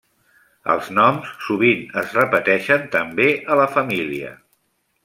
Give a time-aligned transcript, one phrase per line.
[0.75, 4.35] Els noms sovint es repeteixen també a la família.